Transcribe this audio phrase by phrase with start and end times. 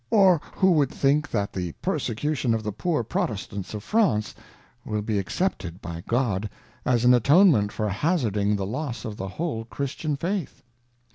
[0.09, 4.33] Or who can think that the Persecution of the Poor Protestants of France,
[4.83, 6.49] will be accepted of God,
[6.87, 10.63] as an Atonement for hazarding the loss of the whole Christian Faith